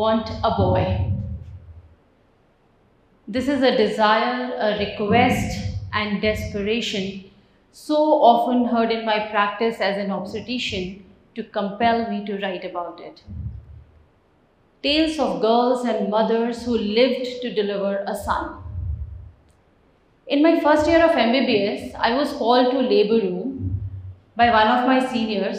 want 0.00 0.30
a 0.42 0.50
boy. 0.56 0.82
This 3.28 3.48
is 3.48 3.62
a 3.62 3.76
desire, 3.76 4.52
a 4.68 4.78
request, 4.78 5.58
and 5.92 6.22
desperation 6.22 7.24
so 7.72 7.96
often 8.30 8.64
heard 8.64 8.90
in 8.90 9.04
my 9.04 9.18
practice 9.30 9.80
as 9.80 9.98
an 9.98 10.10
obstetrician 10.10 11.04
to 11.34 11.44
compel 11.44 12.10
me 12.10 12.24
to 12.24 12.38
write 12.38 12.64
about 12.64 13.00
it. 13.00 13.22
Tales 14.82 15.18
of 15.18 15.40
girls 15.42 15.84
and 15.84 16.10
mothers 16.10 16.64
who 16.64 16.78
lived 16.78 17.26
to 17.42 17.54
deliver 17.54 18.02
a 18.06 18.16
son. 18.16 18.56
In 20.26 20.42
my 20.42 20.60
first 20.60 20.86
year 20.88 21.04
of 21.04 21.10
MBBS, 21.10 21.94
I 21.94 22.14
was 22.14 22.32
called 22.32 22.72
to 22.72 22.80
labor 22.80 23.20
room 23.26 23.80
by 24.34 24.50
one 24.50 24.68
of 24.68 24.86
my 24.86 25.00
seniors 25.12 25.58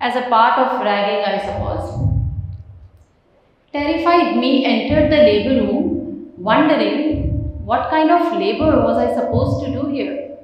as 0.00 0.16
a 0.16 0.28
part 0.28 0.58
of 0.58 0.80
ragging, 0.80 1.24
I 1.24 1.38
suppose. 1.46 1.91
Terrified 3.72 4.36
me 4.36 4.64
entered 4.66 5.10
the 5.10 5.16
labor 5.16 5.62
room, 5.62 6.32
wondering 6.36 7.64
what 7.64 7.88
kind 7.88 8.10
of 8.10 8.32
labor 8.38 8.82
was 8.84 8.98
I 8.98 9.14
supposed 9.14 9.64
to 9.64 9.72
do 9.72 9.88
here. 9.88 10.36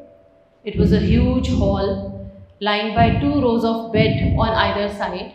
It 0.65 0.79
was 0.79 0.93
a 0.93 0.99
huge 1.01 1.51
hall 1.51 2.31
lined 2.61 2.95
by 2.95 3.21
two 3.21 3.41
rows 3.43 3.65
of 3.65 3.93
beds 3.93 4.23
on 4.39 4.49
either 4.49 4.93
side. 4.95 5.35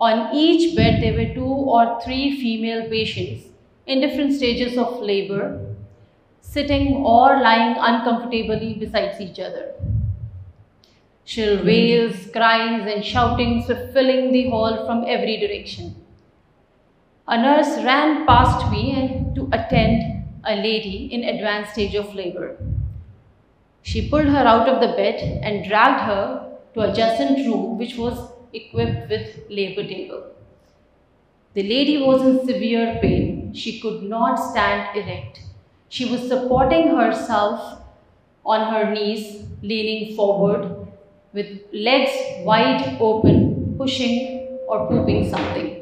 On 0.00 0.34
each 0.34 0.76
bed 0.76 1.02
there 1.02 1.14
were 1.14 1.34
two 1.34 1.44
or 1.44 2.00
three 2.00 2.40
female 2.40 2.88
patients 2.88 3.44
in 3.86 4.00
different 4.00 4.32
stages 4.32 4.78
of 4.78 5.00
labor, 5.00 5.74
sitting 6.40 7.04
or 7.04 7.40
lying 7.40 7.76
uncomfortably 7.76 8.74
beside 8.74 9.20
each 9.20 9.40
other. 9.40 9.74
Shrill 11.24 11.64
wails, 11.64 12.26
cries 12.32 12.86
and 12.86 13.04
shoutings 13.04 13.68
were 13.68 13.90
filling 13.92 14.30
the 14.32 14.48
hall 14.48 14.86
from 14.86 15.04
every 15.08 15.36
direction. 15.38 15.99
A 17.30 17.40
nurse 17.40 17.76
ran 17.84 18.26
past 18.26 18.68
me 18.72 19.24
to 19.36 19.48
attend 19.52 20.24
a 20.44 20.56
lady 20.56 21.08
in 21.12 21.22
advanced 21.22 21.74
stage 21.74 21.94
of 21.94 22.12
labor. 22.12 22.56
She 23.82 24.08
pulled 24.10 24.26
her 24.26 24.44
out 24.52 24.68
of 24.68 24.80
the 24.80 24.96
bed 24.96 25.40
and 25.44 25.64
dragged 25.64 26.00
her 26.00 26.58
to 26.74 26.80
a 26.80 26.90
adjacent 26.90 27.46
room 27.46 27.78
which 27.78 27.96
was 27.96 28.32
equipped 28.52 29.08
with 29.08 29.44
labor 29.48 29.84
table. 29.84 30.24
The 31.54 31.62
lady 31.62 32.02
was 32.02 32.22
in 32.22 32.44
severe 32.48 32.98
pain. 33.00 33.54
She 33.54 33.78
could 33.78 34.02
not 34.02 34.34
stand 34.34 34.96
erect. 34.96 35.40
She 35.88 36.10
was 36.10 36.26
supporting 36.26 36.88
herself 36.96 37.80
on 38.44 38.74
her 38.74 38.92
knees, 38.92 39.44
leaning 39.62 40.16
forward 40.16 40.88
with 41.32 41.60
legs 41.72 42.10
wide 42.44 42.98
open, 43.00 43.76
pushing 43.78 44.58
or 44.66 44.88
pooping 44.88 45.30
something. 45.30 45.79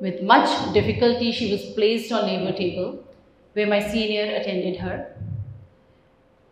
With 0.00 0.22
much 0.22 0.72
difficulty, 0.72 1.30
she 1.30 1.52
was 1.52 1.62
placed 1.74 2.10
on 2.10 2.24
labor 2.26 2.56
table 2.56 3.04
where 3.52 3.66
my 3.66 3.80
senior 3.80 4.34
attended 4.34 4.76
her. 4.78 5.14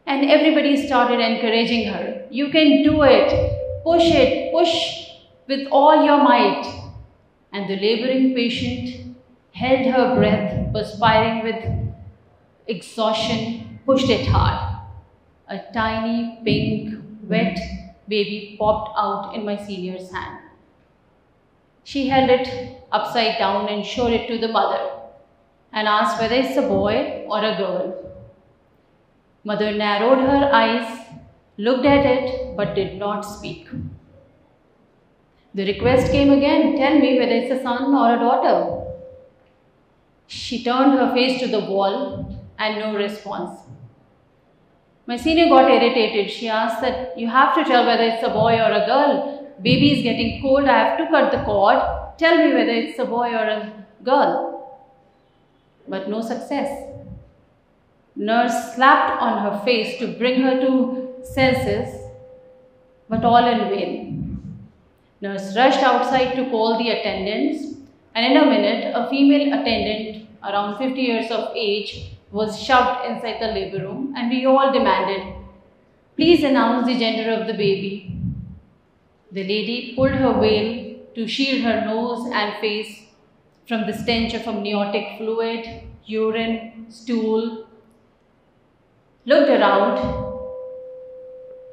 And 0.06 0.30
everybody 0.30 0.86
started 0.86 1.20
encouraging 1.20 1.88
her. 1.88 2.26
You 2.30 2.50
can 2.50 2.82
do 2.82 3.02
it. 3.02 3.82
Push 3.84 4.04
it. 4.04 4.52
Push 4.52 5.08
with 5.46 5.66
all 5.70 6.04
your 6.04 6.22
might. 6.22 6.66
And 7.52 7.68
the 7.68 7.76
laboring 7.76 8.34
patient 8.34 9.16
held 9.52 9.86
her 9.86 10.14
breath, 10.14 10.72
perspiring 10.72 11.42
with 11.42 11.94
exhaustion, 12.66 13.80
pushed 13.86 14.10
it 14.10 14.26
hard. 14.26 14.76
A 15.48 15.60
tiny, 15.72 16.38
pink, 16.44 17.02
wet 17.22 17.58
baby 18.06 18.56
popped 18.58 18.94
out 18.98 19.34
in 19.34 19.44
my 19.44 19.56
senior's 19.56 20.12
hand. 20.12 20.38
She 21.84 22.08
held 22.08 22.28
it 22.28 22.77
upside 22.92 23.38
down 23.38 23.68
and 23.68 23.84
showed 23.84 24.12
it 24.12 24.28
to 24.28 24.38
the 24.38 24.48
mother 24.48 24.90
and 25.72 25.86
asked 25.86 26.20
whether 26.20 26.34
it's 26.34 26.56
a 26.56 26.62
boy 26.62 27.24
or 27.28 27.38
a 27.44 27.56
girl. 27.56 28.04
Mother 29.44 29.72
narrowed 29.72 30.18
her 30.18 30.50
eyes, 30.52 31.06
looked 31.56 31.86
at 31.86 32.04
it, 32.06 32.56
but 32.56 32.74
did 32.74 32.96
not 32.98 33.22
speak. 33.22 33.68
The 35.54 35.66
request 35.66 36.12
came 36.12 36.30
again, 36.30 36.76
tell 36.76 36.98
me 36.98 37.18
whether 37.18 37.32
it's 37.32 37.58
a 37.58 37.62
son 37.62 37.94
or 37.94 38.14
a 38.14 38.18
daughter. 38.18 38.84
She 40.26 40.62
turned 40.62 40.92
her 40.92 41.12
face 41.14 41.40
to 41.40 41.48
the 41.48 41.60
wall 41.60 42.38
and 42.58 42.78
no 42.78 42.94
response. 42.94 43.60
My 45.06 45.16
senior 45.16 45.48
got 45.48 45.70
irritated. 45.70 46.30
She 46.30 46.48
asked 46.48 46.82
that 46.82 47.18
you 47.18 47.28
have 47.28 47.54
to 47.54 47.64
tell 47.64 47.86
whether 47.86 48.02
it's 48.02 48.22
a 48.22 48.28
boy 48.28 48.60
or 48.60 48.70
a 48.70 48.86
girl. 48.86 49.47
Baby 49.62 49.98
is 49.98 50.02
getting 50.02 50.40
cold. 50.42 50.64
I 50.64 50.78
have 50.78 50.98
to 50.98 51.06
cut 51.06 51.32
the 51.32 51.42
cord. 51.44 51.78
Tell 52.18 52.36
me 52.36 52.52
whether 52.54 52.70
it's 52.70 52.98
a 52.98 53.04
boy 53.04 53.30
or 53.30 53.44
a 53.44 53.72
girl. 54.04 54.80
But 55.86 56.08
no 56.08 56.20
success. 56.20 56.86
Nurse 58.16 58.74
slapped 58.74 59.22
on 59.22 59.42
her 59.42 59.64
face 59.64 59.98
to 60.00 60.08
bring 60.18 60.40
her 60.42 60.60
to 60.60 61.14
senses, 61.22 61.94
but 63.08 63.24
all 63.24 63.46
in 63.46 63.68
vain. 63.70 64.68
Nurse 65.20 65.56
rushed 65.56 65.82
outside 65.82 66.34
to 66.34 66.50
call 66.50 66.78
the 66.78 66.90
attendants, 66.90 67.76
and 68.14 68.26
in 68.26 68.42
a 68.42 68.46
minute, 68.46 68.92
a 68.94 69.08
female 69.08 69.60
attendant, 69.60 70.28
around 70.42 70.78
50 70.78 71.00
years 71.00 71.30
of 71.30 71.52
age, 71.54 72.18
was 72.30 72.60
shoved 72.62 73.06
inside 73.06 73.40
the 73.40 73.46
labor 73.46 73.84
room 73.84 74.12
and 74.16 74.30
we 74.30 74.44
all 74.44 74.72
demanded, 74.72 75.34
please 76.16 76.44
announce 76.44 76.86
the 76.86 76.98
gender 76.98 77.30
of 77.30 77.46
the 77.46 77.54
baby. 77.54 78.17
The 79.30 79.42
lady 79.42 79.94
pulled 79.94 80.12
her 80.12 80.40
veil 80.40 80.96
to 81.14 81.28
shield 81.28 81.62
her 81.62 81.84
nose 81.84 82.30
and 82.32 82.58
face 82.60 83.04
from 83.66 83.86
the 83.86 83.92
stench 83.92 84.32
of 84.34 84.46
amniotic 84.46 85.18
fluid, 85.18 85.82
urine, 86.06 86.86
stool, 86.88 87.66
looked 89.26 89.50
around 89.50 89.98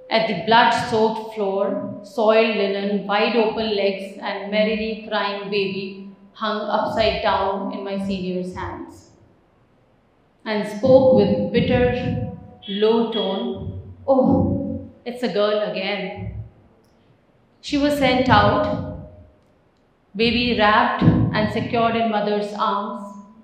at 0.10 0.28
the 0.28 0.44
blood-soaked 0.46 1.36
floor, 1.36 2.02
soiled 2.04 2.58
linen, 2.58 3.08
wide 3.08 3.36
open 3.36 3.76
legs 3.76 4.18
and 4.22 4.52
merrily 4.52 5.06
crying 5.08 5.50
baby 5.50 6.12
hung 6.34 6.62
upside 6.62 7.22
down 7.22 7.72
in 7.74 7.84
my 7.84 7.98
senior's 8.06 8.54
hands 8.54 9.12
and 10.44 10.68
spoke 10.78 11.16
with 11.16 11.54
bitter, 11.54 12.32
low 12.68 13.12
tone, 13.12 13.72
Oh, 14.08 14.88
it's 15.04 15.24
a 15.24 15.34
girl 15.34 15.72
again. 15.72 16.34
She 17.68 17.80
was 17.80 17.98
sent 17.98 18.30
out, 18.30 19.09
baby 20.16 20.56
wrapped 20.59 21.02
and 21.02 21.52
secured 21.52 21.96
in 21.96 22.12
mother's 22.12 22.53
arms. 22.53 23.02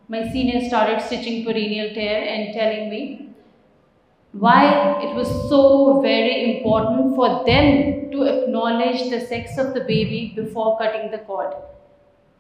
My 0.10 0.32
senior 0.32 0.62
started 0.68 1.02
stitching 1.02 1.44
perineal 1.44 1.96
tear 1.96 2.22
and 2.34 2.54
telling 2.54 2.92
me 2.92 3.30
why 4.34 5.02
it 5.02 5.16
was 5.16 5.28
so 5.50 6.02
very 6.02 6.36
important 6.52 7.16
for 7.16 7.44
them 7.48 8.12
to 8.12 8.22
acknowledge 8.34 9.10
the 9.10 9.22
sex 9.22 9.58
of 9.58 9.74
the 9.74 9.86
baby 9.86 10.34
before 10.36 10.78
cutting 10.78 11.10
the 11.10 11.24
cord. 11.30 11.56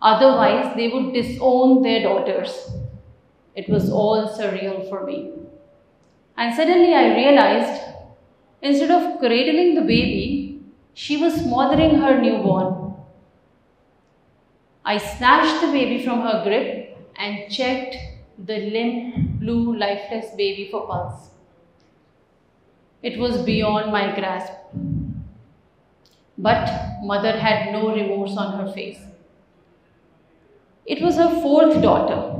Otherwise, 0.03 0.75
they 0.75 0.89
would 0.89 1.15
disown 1.15 1.81
their 1.81 2.03
daughters. 2.03 2.73
It 3.55 3.67
was 3.69 3.89
all 3.89 4.29
surreal 4.37 4.87
for 4.87 5.03
me. 5.03 5.31
And 6.37 6.53
suddenly 6.53 6.93
I 6.93 7.15
realized 7.15 7.81
instead 8.61 8.91
of 8.91 9.17
cradling 9.17 9.73
the 9.73 9.81
baby, 9.81 10.40
she 11.03 11.17
was 11.17 11.33
smothering 11.41 11.95
her 11.95 12.21
newborn. 12.21 12.93
I 14.85 14.97
snatched 14.99 15.61
the 15.61 15.71
baby 15.71 16.03
from 16.05 16.21
her 16.21 16.43
grip 16.43 16.95
and 17.15 17.49
checked 17.51 17.95
the 18.37 18.57
limp, 18.57 19.39
blue, 19.39 19.75
lifeless 19.75 20.29
baby 20.35 20.67
for 20.69 20.85
pulse. 20.85 21.29
It 23.03 23.19
was 23.19 23.41
beyond 23.43 23.91
my 23.91 24.15
grasp. 24.15 24.53
But 26.37 26.69
mother 27.03 27.39
had 27.39 27.71
no 27.71 27.95
remorse 27.95 28.35
on 28.35 28.59
her 28.59 28.73
face. 28.73 28.99
It 30.85 31.01
was 31.01 31.15
her 31.15 31.41
fourth 31.41 31.81
daughter 31.81 32.37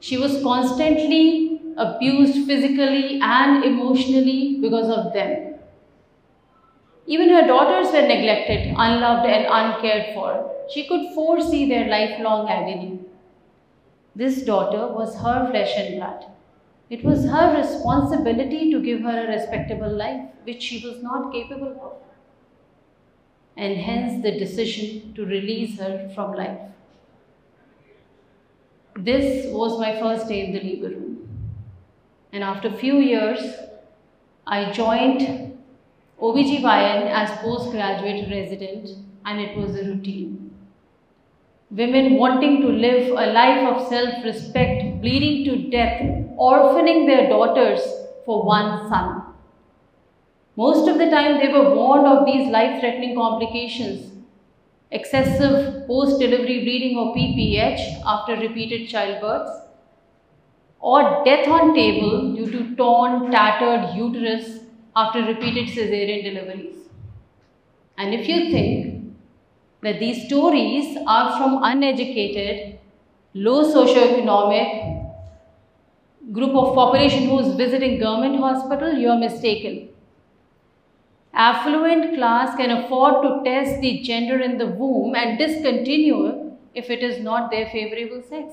she 0.00 0.16
was 0.18 0.42
constantly 0.42 1.60
abused 1.76 2.46
physically 2.46 3.20
and 3.22 3.64
emotionally 3.64 4.58
because 4.60 4.88
of 4.90 5.12
them. 5.12 5.47
Even 7.08 7.30
her 7.30 7.46
daughters 7.46 7.90
were 7.90 8.06
neglected, 8.06 8.74
unloved 8.76 9.26
and 9.26 9.46
uncared 9.50 10.14
for. 10.14 10.54
She 10.68 10.86
could 10.86 11.14
foresee 11.14 11.66
their 11.66 11.88
lifelong 11.88 12.50
agony. 12.50 13.00
This 14.14 14.42
daughter 14.42 14.92
was 14.92 15.16
her 15.22 15.48
flesh 15.50 15.72
and 15.76 15.96
blood. 15.96 16.26
It 16.90 17.02
was 17.02 17.24
her 17.24 17.56
responsibility 17.56 18.70
to 18.70 18.82
give 18.82 19.00
her 19.00 19.24
a 19.24 19.26
respectable 19.26 19.90
life, 19.90 20.20
which 20.44 20.62
she 20.62 20.86
was 20.86 21.02
not 21.02 21.32
capable 21.32 21.80
of. 21.80 21.92
And 23.56 23.78
hence 23.78 24.22
the 24.22 24.38
decision 24.38 25.14
to 25.14 25.24
release 25.24 25.78
her 25.78 26.10
from 26.14 26.34
life. 26.34 26.60
This 28.96 29.46
was 29.50 29.80
my 29.80 29.98
first 29.98 30.28
day 30.28 30.44
in 30.44 30.52
the 30.52 30.60
labor 30.60 30.88
room. 30.88 31.28
And 32.32 32.44
after 32.44 32.68
a 32.68 32.76
few 32.76 32.98
years, 32.98 33.40
I 34.46 34.72
joined 34.72 35.47
OBGYN 36.20 37.10
as 37.10 37.30
postgraduate 37.38 38.28
resident 38.30 38.90
and 39.24 39.40
it 39.40 39.56
was 39.56 39.76
a 39.76 39.84
routine. 39.84 40.50
women 41.70 42.14
wanting 42.18 42.60
to 42.62 42.68
live 42.68 43.08
a 43.10 43.26
life 43.32 43.62
of 43.68 43.88
self 43.88 44.24
respect, 44.24 45.00
bleeding 45.00 45.44
to 45.46 45.70
death, 45.70 46.02
orphaning 46.38 47.06
their 47.06 47.28
daughters 47.28 47.80
for 48.26 48.42
one 48.44 48.88
son. 48.88 49.22
Most 50.56 50.88
of 50.88 50.98
the 50.98 51.08
time, 51.08 51.38
they 51.38 51.48
were 51.52 51.74
warned 51.74 52.06
of 52.06 52.26
these 52.26 52.50
life 52.50 52.80
threatening 52.80 53.16
complications 53.16 54.12
excessive 54.90 55.86
post 55.86 56.18
delivery 56.20 56.60
bleeding 56.64 56.98
or 56.98 57.14
PPH 57.14 58.02
after 58.06 58.36
repeated 58.36 58.88
childbirths, 58.88 59.50
or 60.80 61.22
death 61.24 61.46
on 61.48 61.74
table 61.74 62.34
due 62.34 62.50
to 62.50 62.74
torn, 62.76 63.30
tattered 63.30 63.94
uterus 63.96 64.60
after 65.02 65.22
repeated 65.24 65.68
cesarean 65.76 66.22
deliveries. 66.24 66.76
And 67.98 68.14
if 68.14 68.28
you 68.28 68.50
think 68.50 69.14
that 69.82 70.00
these 70.00 70.26
stories 70.26 70.96
are 71.06 71.36
from 71.38 71.60
uneducated, 71.62 72.78
low 73.34 73.64
socioeconomic 73.64 75.14
group 76.32 76.54
of 76.54 76.76
population 76.76 77.24
who 77.28 77.40
is 77.40 77.56
visiting 77.56 77.98
government 77.98 78.38
hospital, 78.38 78.92
you 78.92 79.08
are 79.10 79.18
mistaken. 79.18 79.88
Affluent 81.32 82.14
class 82.16 82.54
can 82.54 82.70
afford 82.70 83.22
to 83.22 83.42
test 83.42 83.80
the 83.80 84.00
gender 84.00 84.40
in 84.40 84.58
the 84.58 84.66
womb 84.66 85.14
and 85.14 85.38
discontinue 85.38 86.54
if 86.74 86.90
it 86.90 87.02
is 87.02 87.22
not 87.22 87.50
their 87.50 87.64
favorable 87.70 88.22
sex 88.22 88.52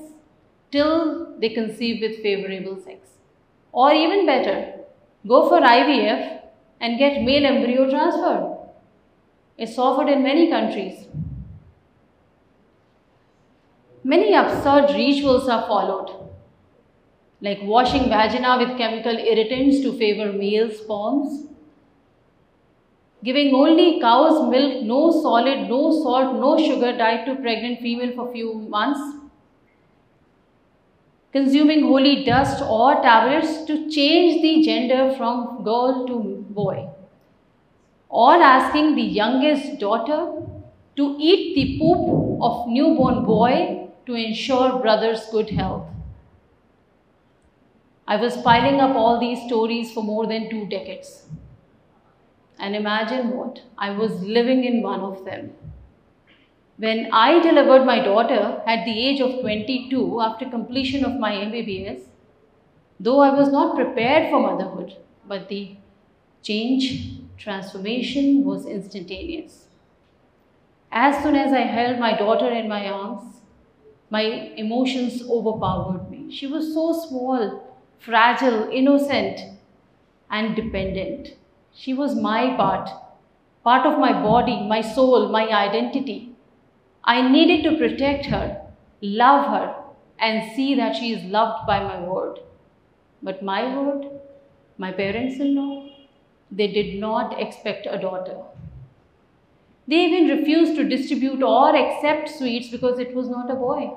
till 0.70 1.38
they 1.38 1.50
conceive 1.50 2.00
with 2.00 2.22
favorable 2.22 2.80
sex. 2.80 3.10
Or 3.72 3.92
even 3.92 4.24
better, 4.24 4.75
go 5.26 5.48
for 5.48 5.60
IVF 5.60 6.40
and 6.80 6.98
get 6.98 7.22
male 7.22 7.46
embryo 7.46 7.88
transfer. 7.90 8.56
It's 9.58 9.78
offered 9.78 10.08
in 10.08 10.22
many 10.22 10.50
countries. 10.50 11.06
Many 14.04 14.34
absurd 14.34 14.94
rituals 14.94 15.48
are 15.48 15.66
followed, 15.66 16.30
like 17.40 17.58
washing 17.62 18.04
vagina 18.04 18.56
with 18.58 18.78
chemical 18.78 19.16
irritants 19.16 19.80
to 19.80 19.98
favor 19.98 20.32
male 20.32 20.70
sperms, 20.70 21.46
giving 23.24 23.52
only 23.52 23.98
cow's 24.00 24.48
milk, 24.48 24.84
no 24.84 25.10
solid, 25.10 25.68
no 25.68 25.90
salt, 26.02 26.36
no 26.36 26.56
sugar 26.56 26.96
diet 26.96 27.26
to 27.26 27.34
pregnant 27.36 27.80
female 27.80 28.14
for 28.14 28.30
few 28.32 28.54
months, 28.54 29.25
consuming 31.32 31.82
holy 31.86 32.24
dust 32.24 32.62
or 32.68 33.00
tablets 33.02 33.64
to 33.66 33.90
change 33.90 34.42
the 34.42 34.62
gender 34.64 35.14
from 35.16 35.62
girl 35.64 36.06
to 36.06 36.44
boy, 36.50 36.88
or 38.08 38.34
asking 38.34 38.94
the 38.96 39.02
youngest 39.02 39.78
daughter 39.78 40.42
to 40.96 41.16
eat 41.18 41.54
the 41.54 41.78
poop 41.78 42.40
of 42.42 42.68
newborn 42.68 43.24
boy 43.24 43.88
to 44.06 44.14
ensure 44.14 44.78
brother's 44.80 45.26
good 45.30 45.50
health. 45.50 45.86
I 48.08 48.16
was 48.16 48.36
piling 48.38 48.80
up 48.80 48.96
all 48.96 49.20
these 49.20 49.42
stories 49.46 49.92
for 49.92 50.02
more 50.02 50.26
than 50.26 50.48
two 50.48 50.66
decades. 50.66 51.26
And 52.58 52.74
imagine 52.74 53.36
what? 53.36 53.62
I 53.76 53.90
was 53.90 54.22
living 54.22 54.64
in 54.64 54.82
one 54.82 55.00
of 55.00 55.24
them. 55.24 55.52
When 56.78 57.08
I 57.12 57.40
delivered 57.40 57.84
my 57.84 57.98
daughter 58.04 58.62
at 58.66 58.84
the 58.84 58.92
age 59.06 59.20
of 59.20 59.40
22 59.40 60.20
after 60.20 60.48
completion 60.48 61.04
of 61.04 61.18
my 61.18 61.32
MBBS, 61.34 62.06
though 63.00 63.20
I 63.20 63.30
was 63.34 63.50
not 63.50 63.74
prepared 63.76 64.30
for 64.30 64.40
motherhood, 64.40 64.96
but 65.26 65.48
the 65.48 65.76
change, 66.42 67.20
transformation 67.38 68.44
was 68.44 68.66
instantaneous. 68.66 69.68
As 70.90 71.22
soon 71.22 71.36
as 71.36 71.52
I 71.52 71.60
held 71.60 72.00
my 72.00 72.16
daughter 72.18 72.50
in 72.50 72.68
my 72.68 72.88
arms, 72.88 73.40
my 74.10 74.22
emotions 74.56 75.22
overpowered 75.30 76.10
me. 76.10 76.30
She 76.30 76.46
was 76.46 76.74
so 76.74 76.92
small, 76.92 77.78
fragile, 77.98 78.68
innocent, 78.70 79.40
and 80.30 80.56
dependent. 80.56 81.34
She 81.74 81.94
was 81.94 82.14
my 82.14 82.56
part, 82.56 82.90
part 83.64 83.86
of 83.86 83.98
my 83.98 84.12
body, 84.12 84.62
my 84.68 84.80
soul, 84.80 85.28
my 85.30 85.48
identity. 85.48 86.25
I 87.06 87.28
needed 87.28 87.62
to 87.64 87.76
protect 87.76 88.26
her, 88.26 88.60
love 89.00 89.46
her, 89.46 89.74
and 90.18 90.52
see 90.54 90.74
that 90.74 90.96
she 90.96 91.12
is 91.12 91.24
loved 91.24 91.66
by 91.66 91.78
my 91.82 92.00
word. 92.00 92.40
But 93.22 93.42
my 93.42 93.76
word, 93.76 94.06
my 94.78 94.92
parents 94.92 95.38
in 95.38 95.54
law, 95.54 95.88
they 96.50 96.66
did 96.66 96.98
not 96.98 97.40
expect 97.40 97.86
a 97.88 97.98
daughter. 97.98 98.38
They 99.88 100.06
even 100.06 100.36
refused 100.38 100.74
to 100.76 100.88
distribute 100.88 101.42
or 101.42 101.76
accept 101.76 102.28
sweets 102.28 102.68
because 102.68 102.98
it 102.98 103.14
was 103.14 103.28
not 103.28 103.50
a 103.50 103.54
boy. 103.54 103.96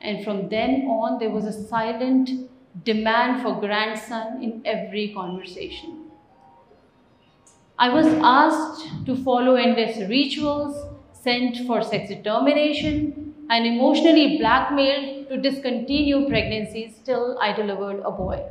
And 0.00 0.22
from 0.22 0.48
then 0.48 0.82
on, 0.82 1.18
there 1.18 1.30
was 1.30 1.44
a 1.44 1.68
silent 1.68 2.30
demand 2.84 3.42
for 3.42 3.58
grandson 3.60 4.42
in 4.42 4.62
every 4.64 5.12
conversation. 5.14 6.10
I 7.78 7.88
was 7.88 8.06
asked 8.22 9.06
to 9.06 9.16
follow 9.16 9.54
endless 9.54 9.96
rituals, 10.08 10.76
sent 11.22 11.66
for 11.66 11.82
sex 11.82 12.08
determination, 12.08 13.34
and 13.50 13.66
emotionally 13.66 14.38
blackmailed 14.38 15.28
to 15.28 15.36
discontinue 15.36 16.28
pregnancies 16.28 16.98
till 17.04 17.38
I 17.40 17.52
delivered 17.52 18.00
a 18.00 18.10
boy, 18.10 18.42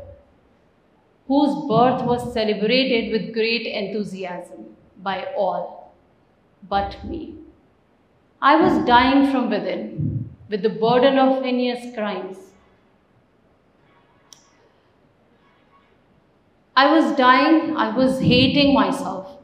whose 1.27 1.55
birth 1.67 2.03
was 2.03 2.33
celebrated 2.33 3.11
with 3.11 3.33
great 3.33 3.65
enthusiasm 3.65 4.65
by 5.01 5.27
all 5.35 5.93
but 6.69 7.03
me. 7.05 7.35
I 8.41 8.55
was 8.55 8.85
dying 8.85 9.31
from 9.31 9.49
within 9.49 10.29
with 10.49 10.61
the 10.61 10.69
burden 10.69 11.17
of 11.17 11.43
heinous 11.43 11.93
crimes 11.95 12.51
I 16.75 16.91
was 16.93 17.15
dying, 17.17 17.75
I 17.75 17.95
was 17.95 18.19
hating 18.19 18.73
myself. 18.73 19.40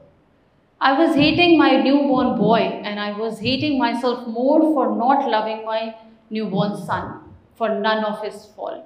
I 0.80 0.94
was 0.98 1.16
hating 1.16 1.58
my 1.58 1.82
newborn 1.82 2.38
boy, 2.38 2.60
and 2.60 3.00
I 3.00 3.12
was 3.18 3.40
hating 3.40 3.78
myself 3.78 4.28
more 4.28 4.62
for 4.74 4.96
not 4.96 5.30
loving 5.30 5.66
my 5.66 5.96
newborn 6.30 6.78
son, 6.86 7.34
for 7.56 7.70
none 7.70 8.04
of 8.04 8.24
his 8.24 8.46
fault. 8.56 8.86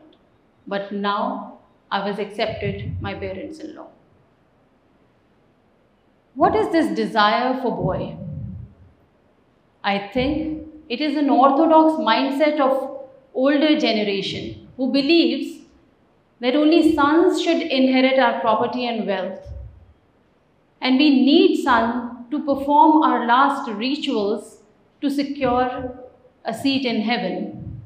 But 0.67 0.91
now 0.91 1.59
I 1.91 2.07
was 2.09 2.17
accepted 2.19 3.01
my 3.01 3.13
parents 3.13 3.59
in 3.59 3.75
law. 3.75 3.87
What 6.35 6.55
is 6.55 6.71
this 6.71 6.95
desire 6.95 7.61
for 7.61 7.75
boy? 7.75 8.17
I 9.83 10.09
think 10.13 10.67
it 10.89 11.01
is 11.01 11.17
an 11.17 11.29
orthodox 11.29 11.99
mindset 11.99 12.59
of 12.59 13.07
older 13.33 13.77
generation 13.79 14.67
who 14.77 14.91
believes 14.91 15.65
that 16.39 16.55
only 16.55 16.95
sons 16.95 17.41
should 17.41 17.61
inherit 17.61 18.17
our 18.19 18.39
property 18.39 18.87
and 18.87 19.05
wealth. 19.05 19.50
And 20.81 20.97
we 20.97 21.09
need 21.09 21.63
son 21.63 22.25
to 22.31 22.39
perform 22.39 23.03
our 23.03 23.27
last 23.27 23.69
rituals 23.69 24.57
to 25.01 25.09
secure 25.09 25.99
a 26.45 26.53
seat 26.53 26.85
in 26.85 27.01
heaven. 27.01 27.81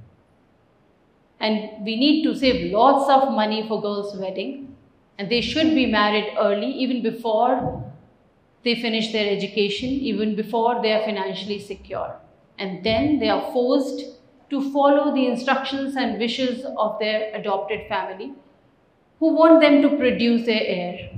And 1.40 1.86
we 1.86 1.96
need 1.98 2.24
to 2.24 2.36
save 2.36 2.72
lots 2.72 3.10
of 3.10 3.34
money 3.34 3.68
for 3.68 3.82
girls' 3.82 4.18
wedding. 4.18 4.76
And 5.18 5.30
they 5.30 5.42
should 5.42 5.76
be 5.76 5.86
married 5.86 6.34
early, 6.40 6.68
even 6.68 7.02
before 7.02 7.84
they 8.64 8.76
finish 8.76 9.12
their 9.12 9.30
education, 9.30 9.90
even 9.90 10.36
before 10.36 10.82
they 10.82 10.94
are 10.94 11.04
financially 11.04 11.60
secure. 11.60 12.16
And 12.58 12.84
then 12.84 13.20
they 13.20 13.30
are 13.30 13.52
forced 13.52 14.04
to 14.50 14.72
follow 14.72 15.14
the 15.14 15.28
instructions 15.28 15.96
and 15.96 16.20
wishes 16.20 16.66
of 16.78 17.00
their 17.00 17.34
adopted 17.36 17.88
family 17.88 18.34
who 19.20 19.34
want 19.34 19.62
them 19.62 19.82
to 19.82 19.98
produce 19.98 20.46
their 20.46 20.62
heir. 20.64 21.10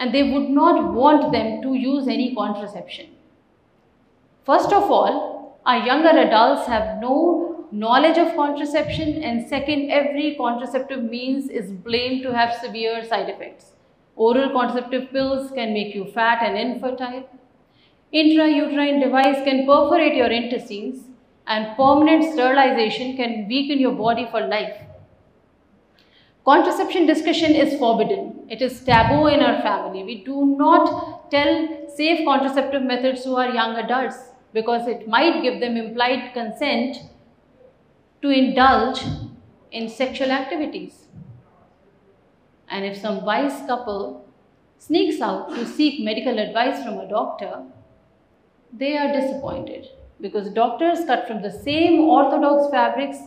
And 0.00 0.12
they 0.12 0.32
would 0.32 0.50
not 0.50 0.92
want 0.92 1.30
them 1.30 1.62
to 1.62 1.74
use 1.74 2.08
any 2.08 2.34
contraception. 2.34 3.10
First 4.44 4.72
of 4.72 4.90
all, 4.90 5.60
our 5.64 5.86
younger 5.86 6.08
adults 6.08 6.66
have 6.66 7.00
no 7.00 7.66
knowledge 7.70 8.18
of 8.18 8.34
contraception 8.34 9.22
and 9.22 9.48
second, 9.48 9.90
every 9.90 10.34
contraceptive 10.34 11.04
means 11.04 11.48
is 11.48 11.70
blamed 11.70 12.22
to 12.22 12.34
have 12.34 12.54
severe 12.54 13.04
side 13.04 13.28
effects. 13.28 13.72
Oral 14.16 14.50
contraceptive 14.50 15.10
pills 15.12 15.50
can 15.52 15.72
make 15.72 15.94
you 15.94 16.06
fat 16.06 16.42
and 16.42 16.58
infertile. 16.58 17.28
Intrauterine 18.12 19.00
device 19.00 19.44
can 19.44 19.66
perforate 19.66 20.16
your 20.16 20.30
intestines 20.30 21.04
and 21.46 21.76
permanent 21.76 22.32
sterilization 22.32 23.16
can 23.16 23.46
weaken 23.48 23.78
your 23.78 23.92
body 23.92 24.26
for 24.30 24.40
life. 24.40 24.76
Contraception 26.44 27.06
discussion 27.06 27.54
is 27.54 27.78
forbidden. 27.78 28.46
It 28.48 28.62
is 28.62 28.82
taboo 28.82 29.26
in 29.26 29.40
our 29.40 29.60
family. 29.62 30.04
We 30.04 30.24
do 30.24 30.56
not 30.58 31.30
tell 31.30 31.68
safe 31.94 32.24
contraceptive 32.24 32.82
methods 32.82 33.24
to 33.24 33.36
our 33.36 33.50
young 33.50 33.76
adults 33.76 34.16
because 34.52 34.88
it 34.88 35.06
might 35.06 35.42
give 35.42 35.60
them 35.60 35.76
implied 35.76 36.32
consent 36.32 36.96
to 38.22 38.30
indulge 38.30 39.02
in 39.70 39.88
sexual 39.88 40.30
activities. 40.30 41.06
And 42.68 42.84
if 42.84 42.96
some 42.96 43.24
wise 43.24 43.66
couple 43.66 44.26
sneaks 44.78 45.20
out 45.20 45.50
to 45.50 45.66
seek 45.66 46.02
medical 46.02 46.38
advice 46.38 46.82
from 46.82 46.98
a 46.98 47.08
doctor, 47.08 47.64
they 48.72 48.96
are 48.96 49.12
disappointed 49.12 49.88
because 50.20 50.50
doctors 50.50 51.04
cut 51.04 51.26
from 51.26 51.42
the 51.42 51.50
same 51.50 52.00
orthodox 52.00 52.70
fabrics 52.70 53.18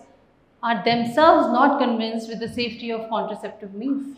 are 0.63 0.83
themselves 0.83 1.47
not 1.53 1.79
convinced 1.79 2.29
with 2.29 2.39
the 2.39 2.47
safety 2.47 2.91
of 2.91 3.09
contraceptive 3.09 3.73
means. 3.75 4.17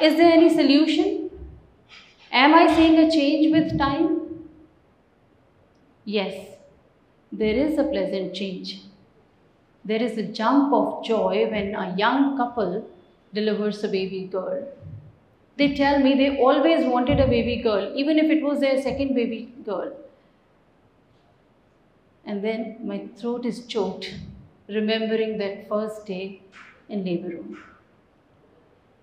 Is 0.00 0.16
there 0.16 0.32
any 0.32 0.48
solution? 0.48 1.30
Am 2.32 2.54
I 2.54 2.74
seeing 2.74 2.98
a 2.98 3.10
change 3.10 3.52
with 3.52 3.78
time? 3.78 4.48
Yes, 6.04 6.56
there 7.30 7.54
is 7.54 7.78
a 7.78 7.84
pleasant 7.84 8.34
change. 8.34 8.82
There 9.84 10.02
is 10.02 10.16
a 10.18 10.22
jump 10.22 10.72
of 10.72 11.04
joy 11.04 11.48
when 11.50 11.74
a 11.74 11.94
young 11.96 12.36
couple 12.36 12.88
delivers 13.34 13.84
a 13.84 13.88
baby 13.88 14.24
girl. 14.24 14.66
They 15.56 15.74
tell 15.74 15.98
me 16.00 16.14
they 16.14 16.38
always 16.38 16.86
wanted 16.86 17.20
a 17.20 17.26
baby 17.26 17.56
girl, 17.62 17.92
even 17.96 18.18
if 18.18 18.30
it 18.30 18.42
was 18.42 18.60
their 18.60 18.80
second 18.80 19.14
baby 19.14 19.52
girl. 19.64 19.92
And 22.24 22.44
then 22.44 22.78
my 22.86 23.08
throat 23.16 23.44
is 23.44 23.66
choked, 23.66 24.14
remembering 24.68 25.38
that 25.38 25.68
first 25.68 26.06
day 26.06 26.42
in 26.88 27.04
labor 27.04 27.28
room. 27.28 27.58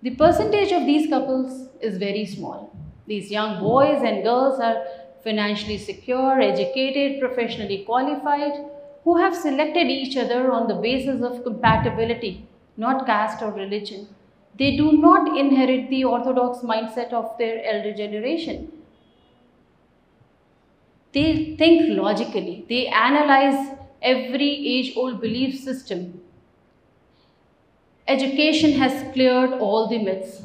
The 0.02 0.16
percentage 0.16 0.72
of 0.72 0.86
these 0.86 1.10
couples 1.10 1.70
is 1.82 1.98
very 1.98 2.26
small. 2.26 2.76
These 3.08 3.32
young 3.32 3.60
boys 3.60 4.02
and 4.04 4.24
girls 4.24 4.60
are 4.60 4.86
financially 5.24 5.78
secure, 5.78 6.40
educated, 6.40 7.20
professionally 7.20 7.84
qualified, 7.84 8.66
who 9.04 9.18
have 9.18 9.36
selected 9.36 9.88
each 9.88 10.18
other 10.18 10.52
on 10.52 10.68
the 10.68 10.76
basis 10.76 11.24
of 11.24 11.44
compatibility, 11.44 12.48
not 12.78 13.06
caste 13.06 13.42
or 13.42 13.52
religion. 13.52 14.08
They 14.58 14.78
do 14.78 14.92
not 14.94 15.38
inherit 15.38 15.90
the 15.90 16.04
orthodox 16.06 16.60
mindset 16.60 17.12
of 17.14 17.38
their 17.38 17.64
elder 17.66 17.94
generation. 17.94 18.72
They 21.14 21.56
think 21.58 21.98
logically, 21.98 22.66
they 22.70 22.88
analyze 22.88 23.78
every 24.06 24.50
age 24.74 24.96
old 24.96 25.20
belief 25.20 25.60
system. 25.60 26.22
Education 28.08 28.74
has 28.74 29.12
cleared 29.14 29.54
all 29.54 29.88
the 29.88 29.98
myths, 29.98 30.42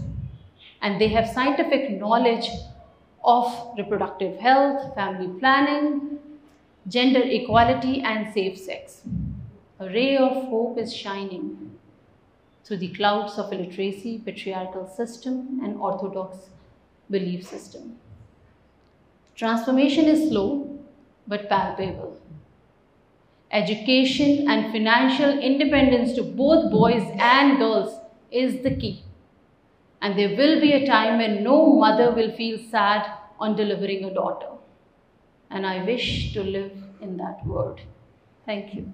and 0.80 1.00
they 1.00 1.08
have 1.08 1.28
scientific 1.28 1.90
knowledge 2.00 2.48
of 3.22 3.74
reproductive 3.76 4.38
health, 4.38 4.94
family 4.94 5.28
planning, 5.38 6.18
gender 6.88 7.20
equality, 7.22 8.00
and 8.00 8.32
safe 8.32 8.58
sex. 8.58 9.02
A 9.78 9.86
ray 9.86 10.16
of 10.16 10.32
hope 10.48 10.78
is 10.78 10.96
shining 10.96 11.78
through 12.64 12.78
the 12.78 12.94
clouds 12.94 13.38
of 13.38 13.52
illiteracy, 13.52 14.22
patriarchal 14.24 14.86
system, 14.86 15.60
and 15.62 15.76
orthodox 15.76 16.48
belief 17.10 17.46
system. 17.46 17.96
Transformation 19.34 20.06
is 20.06 20.28
slow 20.30 20.78
but 21.26 21.48
palpable. 21.48 22.18
Education 23.52 24.48
and 24.48 24.70
financial 24.72 25.38
independence 25.38 26.14
to 26.14 26.22
both 26.22 26.70
boys 26.70 27.02
and 27.18 27.58
girls 27.58 27.98
is 28.30 28.62
the 28.62 28.76
key. 28.76 29.04
And 30.00 30.18
there 30.18 30.36
will 30.36 30.60
be 30.60 30.72
a 30.72 30.86
time 30.86 31.18
when 31.18 31.42
no 31.42 31.74
mother 31.74 32.12
will 32.12 32.34
feel 32.36 32.58
sad 32.70 33.10
on 33.38 33.56
delivering 33.56 34.04
a 34.04 34.14
daughter. 34.14 34.50
And 35.50 35.66
I 35.66 35.84
wish 35.84 36.32
to 36.34 36.44
live 36.44 36.72
in 37.00 37.16
that 37.16 37.44
world. 37.44 37.80
Thank 38.46 38.74
you. 38.74 38.92